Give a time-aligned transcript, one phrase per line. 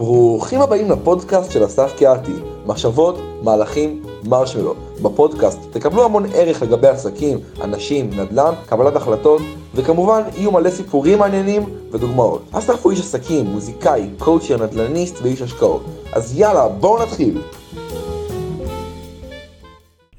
[0.00, 2.32] ברוכים הבאים לפודקאסט של אסף קיאתי,
[2.66, 4.74] מחשבות, מהלכים, מרשמלו.
[5.02, 9.42] בפודקאסט תקבלו המון ערך לגבי עסקים, אנשים, נדל"ן, קבלת החלטות,
[9.74, 12.42] וכמובן יהיו מלא סיפורים מעניינים ודוגמאות.
[12.52, 15.84] אסף הוא איש עסקים, מוזיקאי, קואוצ'ר, נדל"ניסט ואיש השקעות.
[16.12, 17.42] אז יאללה, בואו נתחיל.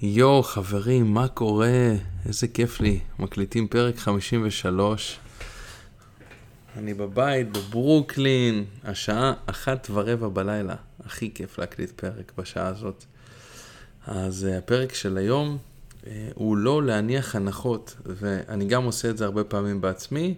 [0.02, 1.68] יואו, חברים, מה קורה?
[2.28, 3.00] איזה כיף לי.
[3.20, 5.21] מקליטים פרק 53.
[6.78, 10.76] אני בבית, בברוקלין, השעה אחת ורבע בלילה.
[11.06, 13.04] הכי כיף להקליט פרק בשעה הזאת.
[14.08, 19.26] אז uh, הפרק של היום uh, הוא לא להניח הנחות, ואני גם עושה את זה
[19.26, 20.36] הרבה פעמים בעצמי,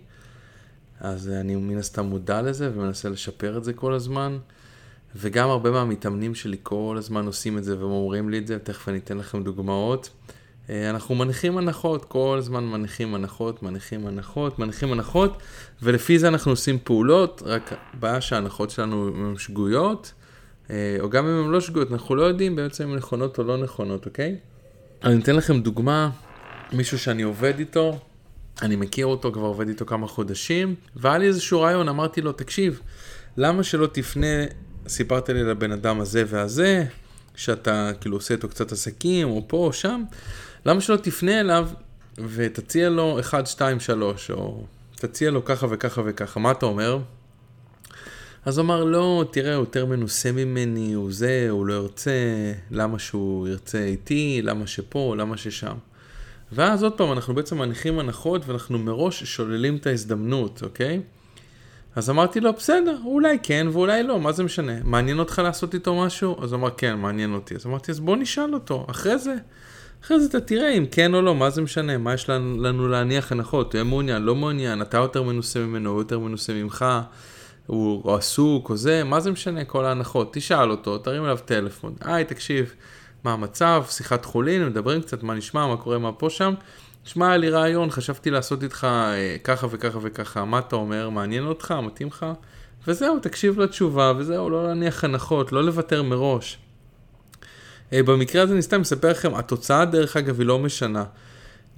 [1.00, 4.38] אז uh, אני מן הסתם מודע לזה ומנסה לשפר את זה כל הזמן.
[5.16, 8.90] וגם הרבה מהמתאמנים שלי כל הזמן עושים את זה והם אומרים לי את זה, תכף
[8.90, 10.10] אני אתן לכם דוגמאות.
[10.70, 15.38] אה, אנחנו מניחים הנחות, כל הזמן מניחים הנחות, מניחים הנחות, מניחים הנחות,
[15.82, 20.14] ולפי זה אנחנו עושים פעולות, רק בעיה שההנחות שלנו הן שגויות,
[20.70, 23.44] אה, או גם אם הן לא שגויות, אנחנו לא יודעים בעצם אם הן נכונות או
[23.44, 24.36] לא נכונות, אוקיי?
[25.04, 26.10] אני אתן לכם דוגמה,
[26.74, 28.00] מישהו שאני עובד איתו,
[28.62, 32.80] אני מכיר אותו, כבר עובד איתו כמה חודשים, והיה לי איזשהו רעיון, אמרתי לו, תקשיב,
[33.38, 34.46] למה שלא תפנה,
[34.88, 36.86] סיפרת לי לבן אדם הזה והזה,
[37.36, 40.04] שאתה כאילו עושה איתו קצת עסקים, או פה או שם,
[40.66, 41.70] למה שלא תפנה אליו
[42.18, 44.64] ותציע לו 1, 2, 3, או
[44.96, 47.00] תציע לו ככה וככה וככה, מה אתה אומר?
[48.46, 52.12] אז הוא אמר, לא, תראה, הוא יותר מנוסה ממני, הוא זה, הוא לא ירצה,
[52.72, 55.76] למה שהוא ירצה איתי, למה שפה, למה ששם.
[56.52, 61.02] ואז עוד פעם, אנחנו בעצם מניחים הנחות ואנחנו מראש שוללים את ההזדמנות, אוקיי?
[61.96, 64.74] אז אמרתי לו, בסדר, אולי כן ואולי לא, מה זה משנה?
[64.84, 66.44] מעניין אותך לעשות איתו משהו?
[66.44, 67.56] אז הוא אמר, כן, מעניין אותי.
[67.56, 69.36] אז אמרתי, אז בוא נשאל אותו, אחרי זה.
[70.06, 72.88] אחרי זה אתה תראה אם כן או לא, מה זה משנה, מה יש לנו, לנו
[72.88, 76.86] להניח הנחות, תהיה מעוניין, לא מעוניין, אתה יותר מנוסה ממנו, הוא יותר מנוסה ממך,
[77.68, 81.94] הוא או עסוק או זה, מה זה משנה כל ההנחות, תשאל אותו, תרים אליו טלפון,
[82.02, 82.74] היי תקשיב,
[83.24, 86.54] מה המצב, שיחת חולין, מדברים קצת, מה נשמע, מה קורה, מה פה שם,
[87.04, 91.46] שמע, היה לי רעיון, חשבתי לעשות איתך אה, ככה וככה וככה, מה אתה אומר, מעניין
[91.46, 92.26] אותך, מתאים לך?
[92.88, 96.58] וזהו, תקשיב לתשובה, וזהו, לא להניח הנחות, לא לוותר מראש.
[97.94, 101.04] אה, במקרה הזה אני סתם מספר לכם, התוצאה דרך אגב היא לא משנה.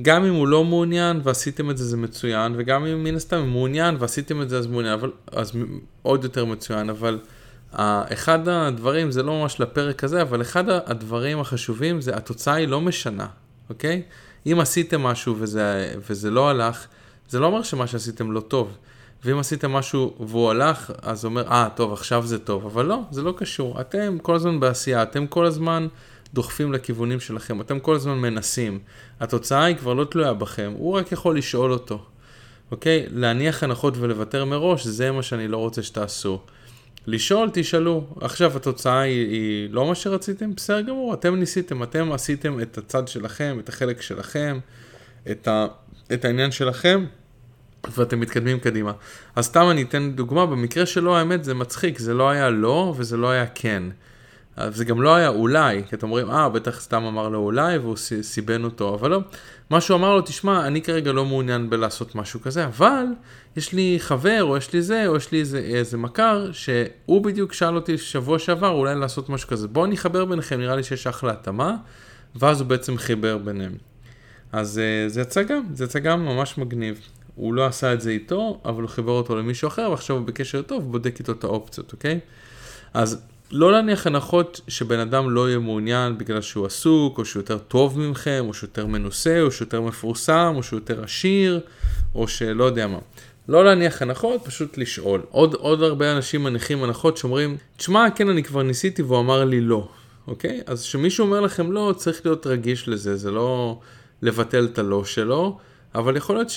[0.01, 3.47] גם אם הוא לא מעוניין ועשיתם את זה זה מצוין, וגם אם מן הסתם הוא
[3.47, 5.51] מעוניין ועשיתם את זה אז מעוניין, אבל, אז
[6.01, 7.19] עוד יותר מצוין, אבל
[7.73, 7.77] uh,
[8.13, 12.81] אחד הדברים, זה לא ממש לפרק הזה, אבל אחד הדברים החשובים זה התוצאה היא לא
[12.81, 13.27] משנה,
[13.69, 14.01] אוקיי?
[14.45, 16.85] אם עשיתם משהו וזה, וזה לא הלך,
[17.29, 18.77] זה לא אומר שמה שעשיתם לא טוב.
[19.23, 22.65] ואם עשיתם משהו והוא הלך, אז אומר, אה, טוב, עכשיו זה טוב.
[22.65, 23.81] אבל לא, זה לא קשור.
[23.81, 25.87] אתם כל הזמן בעשייה, אתם כל הזמן
[26.33, 28.79] דוחפים לכיוונים שלכם, אתם כל הזמן מנסים.
[29.19, 32.03] התוצאה היא כבר לא תלויה בכם, הוא רק יכול לשאול אותו.
[32.71, 33.05] אוקיי?
[33.11, 36.41] להניח הנחות ולוותר מראש, זה מה שאני לא רוצה שתעשו.
[37.07, 38.07] לשאול, תשאלו.
[38.21, 40.55] עכשיו התוצאה היא, היא לא מה שרציתם?
[40.55, 44.59] בסדר גמור, אתם ניסיתם, אתם עשיתם את הצד שלכם, את החלק שלכם,
[45.31, 45.67] את, ה,
[46.13, 47.05] את העניין שלכם.
[47.91, 48.91] ואתם מתקדמים קדימה.
[49.35, 53.17] אז סתם אני אתן דוגמה, במקרה שלו האמת זה מצחיק, זה לא היה לא וזה
[53.17, 53.83] לא היה כן.
[54.69, 57.95] זה גם לא היה אולי, כי אתם אומרים, אה, בטח סתם אמר לו אולי והוא
[58.21, 59.21] סיבן אותו, אבל לא.
[59.69, 63.05] מה שהוא אמר לו, תשמע, אני כרגע לא מעוניין בלעשות משהו כזה, אבל
[63.57, 67.53] יש לי חבר, או יש לי זה, או יש לי איזה, איזה מכר, שהוא בדיוק
[67.53, 69.67] שאל אותי שבוע שעבר אולי לעשות משהו כזה.
[69.67, 71.75] בואו אני אחבר ביניכם, נראה לי שיש אחלה התאמה,
[72.35, 73.73] ואז הוא בעצם חיבר ביניהם.
[74.51, 76.99] אז אה, זה יצא גם, זה יצא גם ממש מגניב.
[77.35, 80.61] הוא לא עשה את זה איתו, אבל הוא חיבר אותו למישהו אחר, ועכשיו הוא בקשר
[80.61, 82.19] טוב, בודק איתו את האופציות, אוקיי?
[82.93, 87.57] אז לא להניח הנחות שבן אדם לא יהיה מעוניין בגלל שהוא עסוק, או שהוא יותר
[87.57, 91.59] טוב ממכם, או שהוא יותר מנוסה, או שהוא יותר מפורסם, או שהוא יותר עשיר,
[92.15, 92.99] או שלא יודע מה.
[93.47, 95.21] לא להניח הנחות, פשוט לשאול.
[95.29, 99.61] עוד, עוד הרבה אנשים מניחים הנחות שאומרים, תשמע, כן, אני כבר ניסיתי והוא אמר לי
[99.61, 99.87] לא,
[100.27, 100.61] אוקיי?
[100.65, 103.79] אז כשמישהו אומר לכם לא, צריך להיות רגיש לזה, זה לא
[104.21, 105.57] לבטל את הלא שלו,
[105.95, 106.49] אבל יכול להיות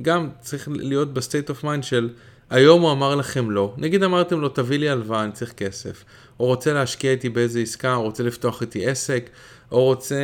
[0.00, 2.08] שגם צריך להיות ב state of mind של
[2.50, 3.74] היום הוא אמר לכם לא.
[3.76, 6.04] נגיד אמרתם לו תביא לי הלוואה, אני צריך כסף.
[6.40, 9.30] או רוצה להשקיע איתי באיזה עסקה, או רוצה לפתוח איתי עסק,
[9.72, 10.16] או רוצה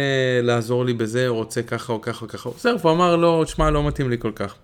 [0.42, 2.50] לעזור לי בזה, או רוצה ככה או ככה או ככה.
[2.50, 4.54] בסדר, והוא אמר לו, תשמע, לא מתאים לי כל כך.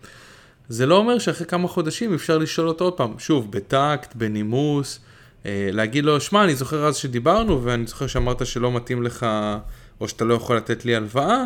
[0.69, 5.00] זה לא אומר שאחרי כמה חודשים אפשר לשאול אותו עוד פעם, שוב, בטקט, בנימוס,
[5.46, 9.26] אה, להגיד לו, שמע, אני זוכר אז שדיברנו, ואני זוכר שאמרת שלא מתאים לך,
[10.00, 11.44] או שאתה לא יכול לתת לי הלוואה, אה,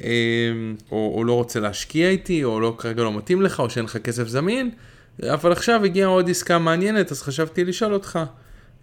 [0.00, 3.96] או, או לא רוצה להשקיע איתי, או לא, כרגע לא מתאים לך, או שאין לך
[3.96, 4.70] כסף זמין,
[5.22, 8.18] אבל עכשיו הגיעה עוד עסקה מעניינת, אז חשבתי לשאול אותך.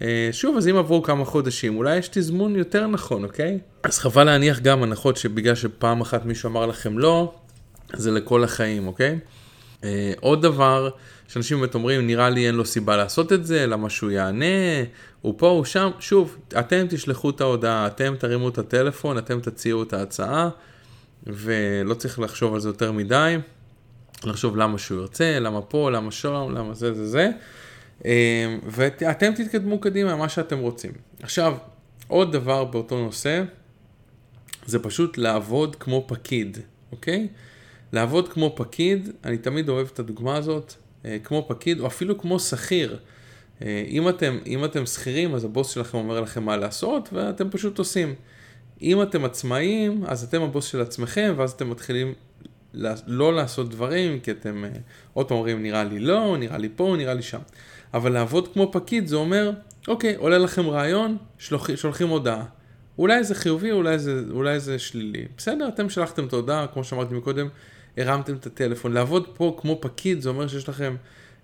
[0.01, 3.59] אה, שוב, אז אם עברו כמה חודשים, אולי יש תזמון יותר נכון, אוקיי?
[3.83, 7.33] אז חבל להניח גם הנחות שבגלל שפעם אחת מישהו אמר לכם לא,
[7.93, 9.19] זה לכל החיים, אוקיי?
[10.19, 10.89] עוד דבר
[11.27, 14.45] שאנשים באמת אומרים, נראה לי אין לו סיבה לעשות את זה, למה שהוא יענה,
[15.21, 15.89] הוא פה, הוא שם.
[15.99, 20.49] שוב, אתם תשלחו את ההודעה, אתם תרימו את הטלפון, אתם תציעו את ההצעה,
[21.33, 23.37] ולא צריך לחשוב על זה יותר מדי.
[24.23, 27.29] לחשוב למה שהוא ירצה, למה פה, למה שם, למה זה זה זה.
[28.05, 30.91] אה, ואתם תתקדמו קדימה, מה שאתם רוצים.
[31.23, 31.57] עכשיו,
[32.07, 33.43] עוד דבר באותו נושא,
[34.65, 36.57] זה פשוט לעבוד כמו פקיד,
[36.91, 37.27] אוקיי?
[37.93, 40.73] לעבוד כמו פקיד, אני תמיד אוהב את הדוגמה הזאת,
[41.05, 42.99] אה, כמו פקיד, או אפילו כמו שכיר.
[43.61, 47.79] אה, אם אתם, אם אתם שכירים, אז הבוס שלכם אומר לכם מה לעשות, ואתם פשוט
[47.79, 48.15] עושים.
[48.81, 52.13] אם אתם עצמאים, אז אתם הבוס של עצמכם, ואז אתם מתחילים
[53.07, 54.69] לא לעשות דברים, כי אתם אה,
[55.13, 57.39] עוד פעם אומרים, נראה לי לא, נראה לי פה, נראה לי שם.
[57.93, 59.51] אבל לעבוד כמו פקיד זה אומר,
[59.87, 62.45] אוקיי, עולה לכם רעיון, שולח, שולחים הודעה.
[62.97, 65.25] אולי זה חיובי, אולי זה, אולי זה שלילי.
[65.37, 67.47] בסדר, אתם שלחתם את ההודעה, כמו שאמרתי מקודם,
[67.97, 68.93] הרמתם את הטלפון.
[68.93, 70.95] לעבוד פה כמו פקיד זה אומר שיש לכם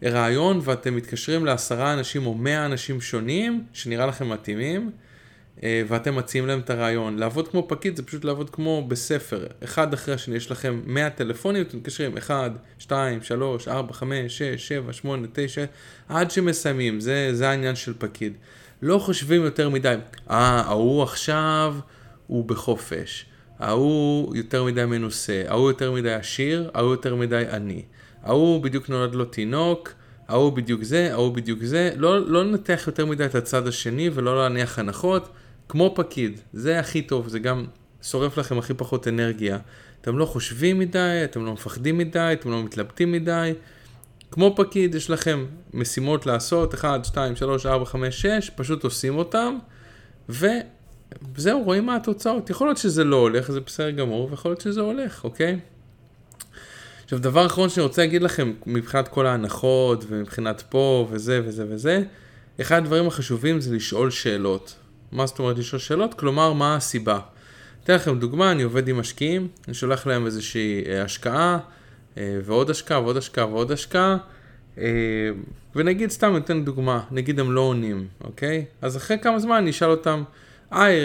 [0.03, 4.91] רעיון ואתם מתקשרים לעשרה אנשים או מאה אנשים שונים, שנראה לכם מתאימים,
[5.63, 7.17] ואתם מציעים להם את הרעיון.
[7.17, 11.61] לעבוד כמו פקיד זה פשוט לעבוד כמו בספר, אחד אחרי השני, יש לכם 100 טלפונים,
[11.61, 15.65] אתם מתקשרים 1, 2, 3, 4, 5, 6, 7, 8, 9,
[16.09, 18.33] עד שמסיימים, זה, זה העניין של פקיד.
[18.81, 19.95] לא חושבים יותר מדי,
[20.29, 21.75] אה, ההוא עכשיו
[22.27, 23.25] הוא בחופש,
[23.59, 27.81] ההוא יותר מדי מנוסה, ההוא יותר מדי עשיר, ההוא יותר מדי עני,
[28.23, 29.93] ההוא בדיוק נולד לו תינוק,
[30.27, 34.43] ההוא בדיוק זה, ההוא בדיוק זה, לא, לא לנתח יותר מדי את הצד השני ולא
[34.43, 35.29] להניח הנחות.
[35.69, 37.65] כמו פקיד, זה הכי טוב, זה גם
[38.03, 39.57] שורף לכם הכי פחות אנרגיה.
[40.01, 43.53] אתם לא חושבים מדי, אתם לא מפחדים מדי, אתם לא מתלבטים מדי.
[44.31, 49.57] כמו פקיד, יש לכם משימות לעשות, 1, 2, 3, 4, 5, 6, פשוט עושים אותם,
[50.29, 52.49] וזהו, רואים מה התוצאות.
[52.49, 55.59] יכול להיות שזה לא הולך, זה בסדר גמור, ויכול להיות שזה הולך, אוקיי?
[57.03, 62.03] עכשיו, דבר אחרון שאני רוצה להגיד לכם, מבחינת כל ההנחות, ומבחינת פה, וזה וזה וזה,
[62.61, 64.75] אחד הדברים החשובים זה לשאול שאלות.
[65.11, 66.13] מה זאת אומרת לשאול שאלות?
[66.13, 67.19] כלומר, מה הסיבה?
[67.83, 71.57] אתן לכם דוגמה, אני עובד עם משקיעים, אני שולח להם איזושהי אה, השקעה,
[72.17, 74.17] אה, ועוד השקעה, ועוד השקעה, ועוד השקעה,
[74.77, 74.83] אה,
[75.75, 78.65] ונגיד, סתם ניתן דוגמה, נגיד הם לא עונים, אוקיי?
[78.81, 80.23] אז אחרי כמה זמן אני אשאל אותם,
[80.71, 80.99] היי,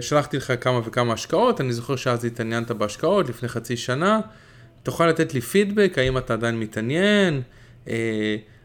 [0.00, 4.20] שלחתי לך כמה וכמה השקעות, אני זוכר שאז התעניינת בהשקעות לפני חצי שנה,
[4.82, 7.42] תוכל לתת לי פידבק, האם אתה עדיין מתעניין?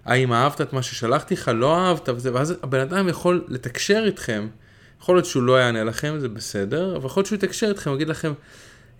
[0.06, 4.48] האם אהבת את מה ששלחתי לך, לא אהבת, וזה, ואז הבן אדם יכול לתקשר איתכם,
[5.02, 8.10] יכול להיות שהוא לא יענה לכם, זה בסדר, אבל יכול להיות שהוא יתקשר איתכם, יגיד
[8.10, 8.34] לכם,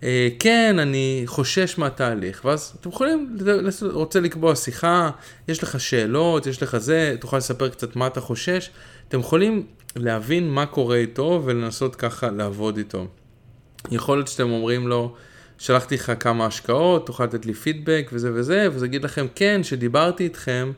[0.02, 3.36] אה, כן, אני חושש מהתהליך, ואז אתם יכולים,
[3.92, 5.10] רוצה לקבוע שיחה,
[5.48, 8.70] יש לך שאלות, יש לך זה, תוכל לספר קצת מה אתה חושש,
[9.08, 13.06] אתם יכולים להבין מה קורה איתו ולנסות ככה לעבוד איתו.
[13.90, 15.14] יכול להיות שאתם אומרים לו,
[15.60, 20.24] שלחתי לך כמה השקעות, תוכל לתת לי פידבק וזה וזה, וזה יגיד לכם, כן, שדיברתי
[20.24, 20.72] איתכם,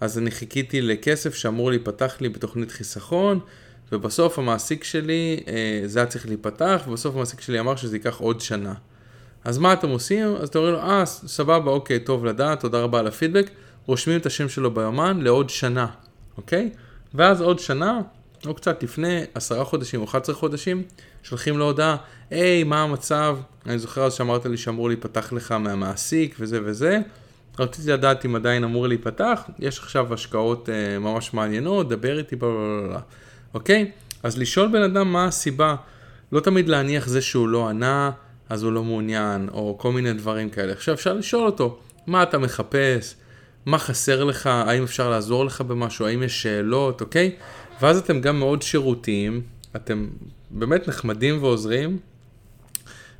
[0.00, 3.40] אז אני חיכיתי לכסף שאמור להיפתח לי בתוכנית חיסכון,
[3.92, 8.40] ובסוף המעסיק שלי, אה, זה היה צריך להיפתח, ובסוף המעסיק שלי אמר שזה ייקח עוד
[8.40, 8.74] שנה.
[9.44, 10.36] אז מה אתם עושים?
[10.36, 13.50] אז אתם אומרים לו, אה, סבבה, אוקיי, טוב לדעת, תודה רבה על הפידבק,
[13.86, 15.86] רושמים את השם שלו ביומן לעוד שנה,
[16.36, 16.70] אוקיי?
[17.14, 18.00] ואז עוד שנה,
[18.46, 20.82] או קצת לפני, עשרה חודשים או 11 חודשים,
[21.22, 21.96] שולחים לו הודעה,
[22.30, 23.38] היי, מה המצב?
[23.66, 26.98] אני זוכר אז שאמרת לי שאמור להיפתח לך מהמעסיק וזה וזה.
[27.58, 33.00] רציתי לדעת אם עדיין אמור להיפתח, יש עכשיו השקעות אה, ממש מעניינות, דבר איתי בלה
[33.54, 33.90] אוקיי?
[34.22, 35.74] אז לשאול בן אדם מה הסיבה,
[36.32, 38.10] לא תמיד להניח זה שהוא לא ענה,
[38.48, 40.72] אז הוא לא מעוניין, או כל מיני דברים כאלה.
[40.72, 43.14] עכשיו אפשר לשאול אותו, מה אתה מחפש?
[43.66, 44.46] מה חסר לך?
[44.46, 46.06] האם אפשר לעזור לך במשהו?
[46.06, 47.00] האם יש שאלות?
[47.00, 47.36] אוקיי?
[47.82, 49.42] ואז אתם גם מאוד שירותיים,
[49.76, 50.08] אתם
[50.50, 51.98] באמת נחמדים ועוזרים.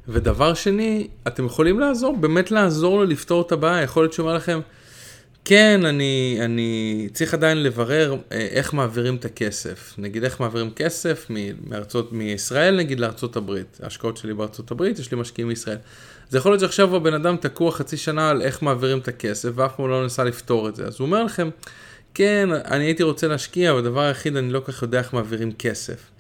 [0.08, 3.82] ודבר שני, אתם יכולים לעזור, באמת לעזור לו לפתור את הבעיה.
[3.82, 4.60] יכול להיות שהוא אומר לכם,
[5.44, 9.94] כן, אני, אני צריך עדיין לברר אה, איך מעבירים את הכסף.
[9.98, 11.26] נגיד איך מעבירים כסף
[11.68, 13.80] מארצות, מישראל נגיד לארצות הברית.
[13.82, 15.76] ההשקעות שלי בארצות הברית, יש לי משקיעים מישראל.
[16.28, 19.76] אז יכול להיות שעכשיו הבן אדם תקוע חצי שנה על איך מעבירים את הכסף, ואף
[19.76, 20.86] פעם לא ניסה לפתור את זה.
[20.86, 21.50] אז הוא אומר לכם,
[22.18, 25.52] כן, אני הייתי רוצה להשקיע, אבל הדבר היחיד, אני לא כל כך יודע איך מעבירים
[25.52, 26.10] כסף.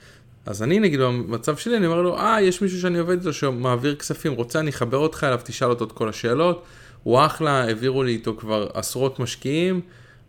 [0.46, 3.94] אז אני נגיד במצב שלי, אני אומר לו, אה, יש מישהו שאני עובד איתו שמעביר
[3.94, 6.64] כספים, רוצה, אני אחבר אותך אליו, תשאל אותו את כל השאלות.
[7.02, 9.80] הוא אחלה, העבירו לי איתו כבר עשרות משקיעים,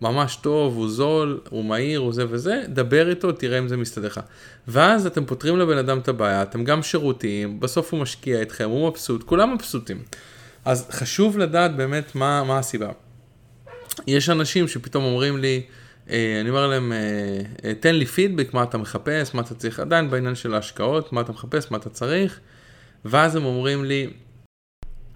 [0.01, 4.07] ממש טוב, הוא זול, הוא מהיר, הוא זה וזה, דבר איתו, תראה אם זה מסתדר
[4.07, 4.19] לך.
[4.67, 8.89] ואז אתם פותרים לבן אדם את הבעיה, אתם גם שירותיים, בסוף הוא משקיע איתכם, הוא
[8.89, 10.01] מבסוט, כולם מבסוטים.
[10.65, 12.89] אז חשוב לדעת באמת מה, מה הסיבה.
[14.08, 15.62] יש אנשים שפתאום אומרים לי,
[16.10, 16.98] אה, אני אומר להם, אה,
[17.65, 21.22] אה, תן לי פידבק, מה אתה מחפש, מה אתה צריך, עדיין בעניין של ההשקעות, מה
[21.22, 22.39] אתה מחפש, מה אתה צריך,
[23.06, 24.10] ואז הם אומרים לי,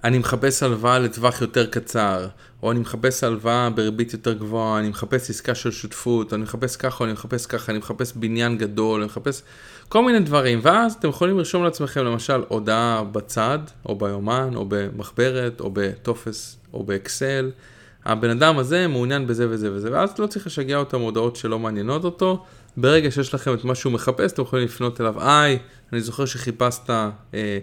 [0.03, 2.27] אני מחפש הלוואה לטווח יותר קצר,
[2.63, 7.03] או אני מחפש הלוואה בריבית יותר גבוהה, אני מחפש עסקה של שותפות, אני מחפש ככה,
[7.03, 9.43] אני מחפש ככה, אני מחפש בניין גדול, אני מחפש
[9.89, 15.59] כל מיני דברים, ואז אתם יכולים לרשום לעצמכם למשל הודעה בצד, או ביומן, או במחברת,
[15.59, 17.51] או בטופס, או באקסל.
[18.05, 22.03] הבן אדם הזה מעוניין בזה וזה וזה, ואז לא צריך לשגע אותם הודעות שלא מעניינות
[22.03, 22.43] אותו.
[22.77, 25.59] ברגע שיש לכם את מה שהוא מחפש, אתם יכולים לפנות אליו, היי,
[25.93, 27.59] אני זוכר שחיפשת אה,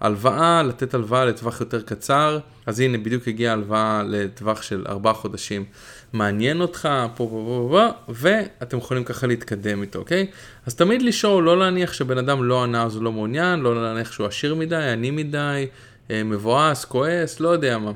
[0.00, 5.64] הלוואה, לתת הלוואה לטווח יותר קצר, אז הנה בדיוק הגיעה הלוואה לטווח של ארבעה חודשים.
[6.12, 10.26] מעניין אותך, פה, פה, פה, פה, ואתם יכולים ככה להתקדם איתו, אוקיי?
[10.66, 14.12] אז תמיד לשאול, לא להניח שבן אדם לא ענה אז הוא לא מעוניין, לא להניח
[14.12, 15.66] שהוא עשיר מדי, עני מדי,
[16.10, 17.92] אה, מבואס, כועס, לא יודע מה.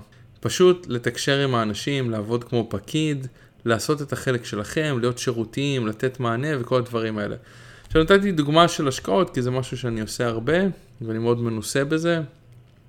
[0.46, 3.26] פשוט לתקשר עם האנשים, לעבוד כמו פקיד,
[3.64, 7.36] לעשות את החלק שלכם, להיות שירותיים, לתת מענה וכל הדברים האלה.
[7.86, 10.58] עכשיו נתתי דוגמה של השקעות, כי זה משהו שאני עושה הרבה,
[11.00, 12.20] ואני מאוד מנוסה בזה,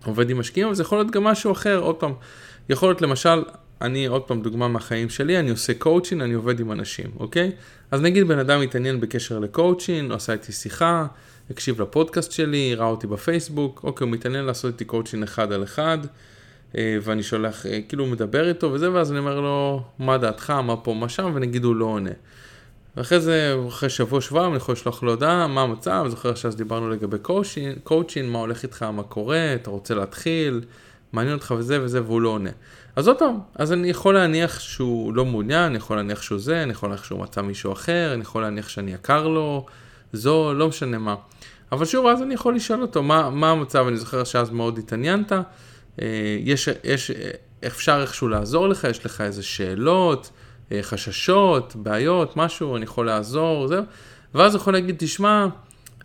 [0.05, 2.13] עובד עם משקיעים, אבל זה יכול להיות גם משהו אחר, עוד פעם,
[2.69, 3.43] יכול להיות למשל,
[3.81, 7.51] אני עוד פעם דוגמה מהחיים שלי, אני עושה קואוצ'ין, אני עובד עם אנשים, אוקיי?
[7.91, 11.05] אז נגיד בן אדם מתעניין בקשר לקואוצ'ין, עשה איתי שיחה,
[11.49, 15.97] הקשיב לפודקאסט שלי, ראה אותי בפייסבוק, אוקיי, הוא מתעניין לעשות איתי קואוצ'ין אחד על אחד,
[16.75, 20.77] ואני שולח, אה, כאילו הוא מדבר איתו וזה, ואז אני אומר לו, מה דעתך, מה
[20.77, 22.09] פה, מה שם, ונגיד הוא לא עונה.
[22.97, 26.89] ואחרי זה, אחרי שבוע, שבועיים, אני יכול לשלוח לו הודעה, מה המצב, זוכר שאז דיברנו
[26.89, 30.62] לגבי קואוצ'ין, קואוצ'ין, מה הולך איתך, מה קורה, אתה רוצה להתחיל,
[31.13, 31.53] מעניין אותך?
[31.57, 32.50] וזה וזה, והוא לא עונה.
[32.95, 36.63] אז עוד פעם, אז אני יכול להניח שהוא לא מעוניין, אני יכול להניח שהוא זה,
[36.63, 39.65] אני יכול להניח שהוא מצא מישהו אחר, אני יכול להניח שאני יקר לו,
[40.13, 41.15] זו, לא משנה מה.
[41.71, 45.31] אבל שוב, אז אני יכול לשאול אותו, מה, מה המצב, אני זוכר שאז מאוד התעניינת,
[45.31, 45.41] אה,
[46.44, 47.12] יש, יש,
[47.68, 50.32] אפשר איכשהו לעזור לך, יש לך איזה שאלות,
[50.72, 53.84] אה, חששות, בעיות, משהו, אני יכול לעזור, זהו.
[54.34, 55.48] ואז הוא יכול להגיד, תשמע,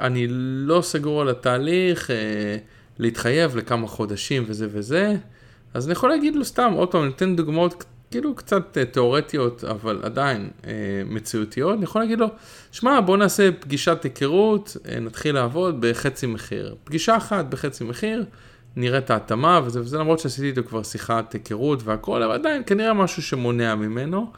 [0.01, 0.27] אני
[0.67, 2.17] לא סגור על התהליך, אה,
[2.99, 5.15] להתחייב לכמה חודשים וזה וזה.
[5.75, 10.51] אז אני יכול להגיד לו סתם, עוד פעם, ניתן דוגמאות כאילו קצת תיאורטיות, אבל עדיין
[11.07, 11.75] מציאותיות.
[11.75, 12.27] אני יכול להגיד לו,
[12.73, 16.75] שמע, בוא נעשה פגישת היכרות, נתחיל לעבוד בחצי מחיר.
[16.85, 18.25] פגישה אחת בחצי מחיר.
[18.77, 22.95] נראה את ההתאמה וזה וזה, למרות שעשיתי איתו כבר שיחת היכרות והכל, אבל עדיין כנראה
[22.95, 24.33] משהו שמונע ממנו.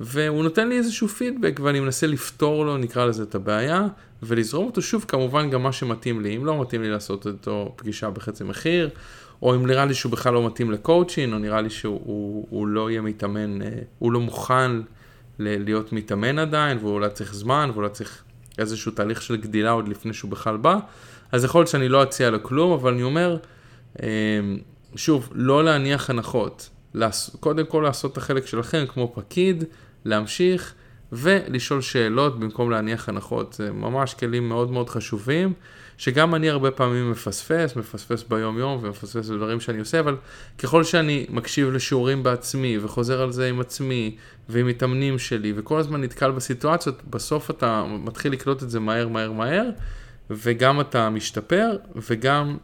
[0.00, 3.86] והוא נותן לי איזשהו פידבק ואני מנסה לפתור לו, נקרא לזה את הבעיה,
[4.22, 6.36] ולזרום אותו שוב, כמובן גם מה שמתאים לי.
[6.36, 8.90] אם לא מתאים לי לעשות איתו פגישה בחצי מחיר,
[9.42, 12.66] או אם נראה לי שהוא בכלל לא מתאים לקואוצ'ין, או נראה לי שהוא הוא, הוא
[12.66, 13.68] לא יהיה מתאמן, אה,
[13.98, 14.70] הוא לא מוכן
[15.38, 18.22] להיות מתאמן עדיין, והוא אולי צריך זמן, ואולי צריך
[18.58, 20.78] איזשהו תהליך של גדילה עוד לפני שהוא בכלל בא,
[21.32, 23.36] אז יכול להיות שאני לא אציע לו כלום, אבל אני אומר,
[24.96, 26.70] שוב, לא להניח הנחות.
[27.40, 29.64] קודם כל לעשות את החלק שלכם כמו פקיד,
[30.04, 30.74] להמשיך
[31.12, 33.52] ולשאול שאלות במקום להניח הנחות.
[33.52, 35.52] זה ממש כלים מאוד מאוד חשובים,
[35.98, 40.16] שגם אני הרבה פעמים מפספס, מפספס ביום יום ומפספס בדברים שאני עושה, אבל
[40.58, 44.16] ככל שאני מקשיב לשיעורים בעצמי וחוזר על זה עם עצמי
[44.48, 49.32] ועם מתאמנים שלי וכל הזמן נתקל בסיטואציות, בסוף אתה מתחיל לקלוט את זה מהר מהר
[49.32, 49.64] מהר,
[50.30, 52.56] וגם אתה משתפר וגם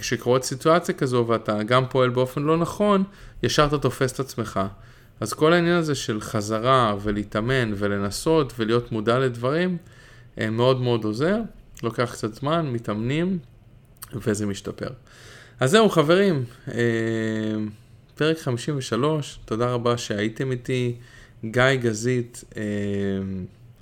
[0.00, 3.04] כשקורית סיטואציה כזו ואתה גם פועל באופן לא נכון,
[3.42, 4.60] ישר אתה תופס את עצמך.
[5.20, 9.76] אז כל העניין הזה של חזרה ולהתאמן ולנסות ולהיות מודע לדברים,
[10.40, 11.36] אה, מאוד מאוד עוזר.
[11.82, 13.38] לוקח קצת זמן, מתאמנים,
[14.14, 14.88] וזה משתפר.
[15.60, 16.74] אז זהו חברים, אה,
[18.14, 20.96] פרק 53, תודה רבה שהייתם איתי.
[21.44, 22.44] גיא גזית,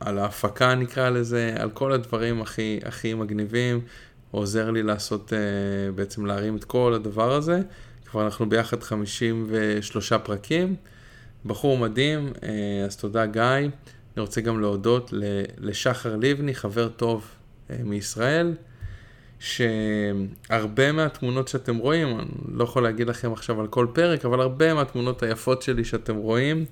[0.01, 3.81] על ההפקה נקרא לזה, על כל הדברים הכי, הכי מגניבים.
[4.35, 5.39] עוזר לי לעשות, אה,
[5.93, 7.61] בעצם להרים את כל הדבר הזה.
[8.07, 10.77] כבר אנחנו ביחד 53 פרקים.
[11.47, 13.43] בחור מדהים, אה, אז תודה גיא.
[13.43, 13.71] אני
[14.17, 15.13] רוצה גם להודות
[15.59, 17.29] לשחר לבני, חבר טוב
[17.71, 18.55] אה, מישראל,
[19.39, 24.75] שהרבה מהתמונות שאתם רואים, אני לא יכול להגיד לכם עכשיו על כל פרק, אבל הרבה
[24.75, 26.65] מהתמונות היפות שלי שאתם רואים,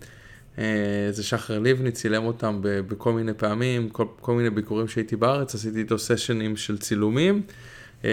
[1.10, 5.78] זה שחר לבני, צילם אותם בכל מיני פעמים, כל, כל מיני ביקורים שהייתי בארץ, עשיתי
[5.78, 7.42] איתו סשנים של צילומים.
[8.04, 8.10] אה,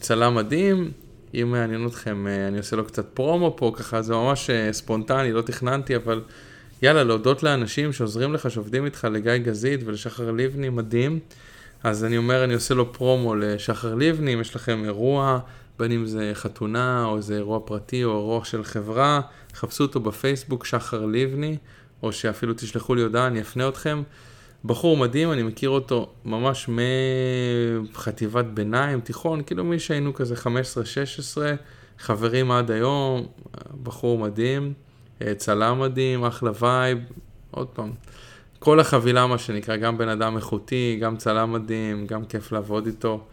[0.00, 0.90] צלם מדהים,
[1.34, 5.32] אם מעניין אתכם, אה, אני עושה לו קצת פרומו פה, ככה זה ממש אה, ספונטני,
[5.32, 6.20] לא תכננתי, אבל
[6.82, 11.18] יאללה, להודות לאנשים שעוזרים לך, שעובדים איתך, לגיא גזית ולשחר לבני, מדהים.
[11.82, 15.38] אז אני אומר, אני עושה לו פרומו לשחר לבני, אם יש לכם אירוע,
[15.78, 19.20] בין אם זה חתונה, או איזה אירוע פרטי, או אירוע של חברה,
[19.54, 21.56] חפשו אותו בפייסבוק, שחר לבני,
[22.02, 24.02] או שאפילו תשלחו לי הודעה, אני אפנה אתכם.
[24.64, 26.68] בחור מדהים, אני מכיר אותו ממש
[27.92, 30.46] מחטיבת ביניים, תיכון, כאילו מי שהיינו כזה 15-16,
[31.98, 33.26] חברים עד היום,
[33.82, 34.72] בחור מדהים,
[35.22, 36.98] אה, צלם מדהים, אחלה vibe,
[37.50, 37.92] עוד פעם.
[38.58, 43.24] כל החבילה, מה שנקרא, גם בן אדם איכותי, גם צלם מדהים, גם כיף לעבוד איתו.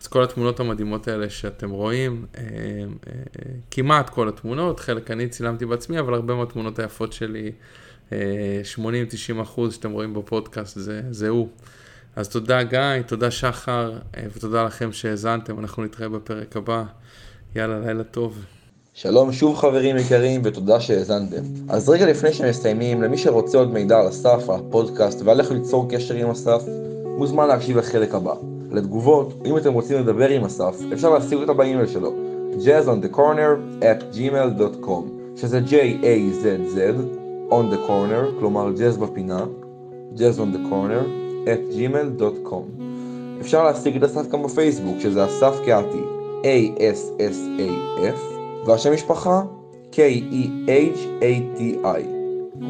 [0.00, 3.12] אז כל התמונות המדהימות האלה שאתם רואים, אה, אה,
[3.70, 7.52] כמעט כל התמונות, חלק אני צילמתי בעצמי, אבל הרבה מהתמונות היפות שלי,
[8.10, 8.12] 80-90
[9.42, 11.48] אחוז שאתם רואים בפודקאסט, זה, זה הוא.
[12.16, 13.92] אז תודה גיא, תודה שחר,
[14.36, 16.84] ותודה לכם שהאזנתם, אנחנו נתראה בפרק הבא.
[17.56, 18.44] יאללה, לילה טוב.
[18.94, 21.42] שלום שוב חברים יקרים ותודה שהאזנתם.
[21.68, 26.14] אז רגע לפני שמסיימים, למי שרוצה עוד מידע על אסף, הפודקאסט ועל איך ליצור קשר
[26.14, 26.62] עם אסף,
[27.18, 28.34] מוזמן להקשיב לחלק הבא.
[28.70, 32.12] לתגובות, אם אתם רוצים לדבר עם אסף, אפשר להשיג אותה באימייל שלו,
[32.58, 36.78] jazzonthecorner at gmail.com, שזה J-A-Z-Z,
[37.50, 39.44] on the corner, כלומר jazz בפינה,
[40.16, 41.04] jazzonthecorner
[41.46, 42.82] at gmail.com.
[43.40, 46.02] אפשר להשיג את אסף גם בפייסבוק, שזה אסף קהתי,
[46.42, 48.18] A-S-S-A-F,
[48.66, 49.42] והשם משפחה,
[49.92, 51.06] K-E-H-A-T-I.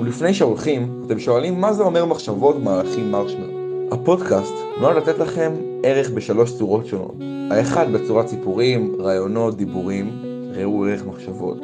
[0.00, 3.59] ולפני שהולכים, אתם שואלים מה זה אומר מחשבות מהלכים מרשמלו.
[3.92, 7.14] הפודקאסט נועד לתת לכם ערך בשלוש צורות שונות.
[7.50, 10.22] האחד בצורת סיפורים, רעיונות, דיבורים,
[10.54, 11.56] ראו ערך מחשבות.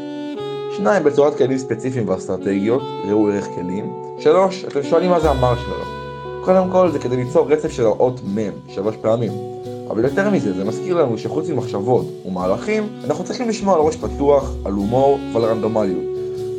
[0.76, 3.92] שניים בצורת כלים ספציפיים ואסטרטגיות, ראו ערך כלים.
[4.18, 5.84] שלוש, אתם שואלים מה זה המרשמלו.
[6.44, 9.32] קודם כל זה כדי ליצור רצף של האות מ' שלוש פעמים.
[9.90, 14.52] אבל יותר מזה, זה מזכיר לנו שחוץ ממחשבות ומהלכים, אנחנו צריכים לשמוע על ראש פתוח,
[14.64, 16.04] על הומור ועל רנדומליות.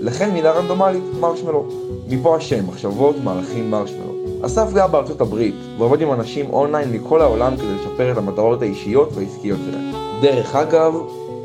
[0.01, 1.65] לכן מילה רנדומלית, מרשמלו.
[2.09, 4.26] מפה השם, מחשבות, מהלכים, מרשמלו.
[4.45, 9.09] אסף גר בארצות הברית, ועובד עם אנשים אונליין מכל העולם כדי לשפר את המטרות האישיות
[9.13, 9.91] והעסקיות שלהם.
[10.21, 10.93] דרך אגב,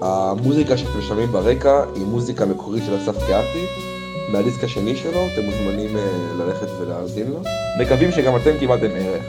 [0.02, 3.66] המוזיקה שאתם שומעים ברקע היא מוזיקה מקורית של אסף קיאטי,
[4.28, 7.38] מהדיסק השני שלו, אתם מוזמנים uh, ללכת ולהאזין לו.
[7.80, 9.24] מקווים שגם אתם קיבלתם ערך,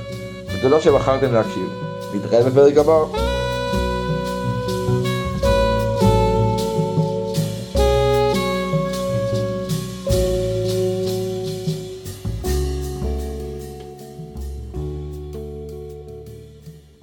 [0.57, 1.69] ותודה שבחרתם להקשיב.
[2.15, 3.32] נתראה בפרק הבא.